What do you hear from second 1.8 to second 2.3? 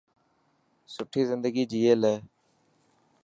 لي.